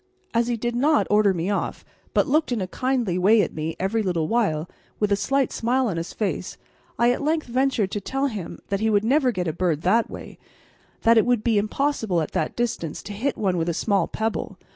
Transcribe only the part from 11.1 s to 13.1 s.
it would be impossible at that distance